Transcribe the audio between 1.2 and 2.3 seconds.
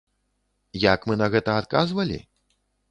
на гэта адказвалі?